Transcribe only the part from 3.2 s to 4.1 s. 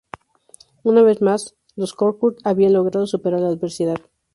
la adversidad.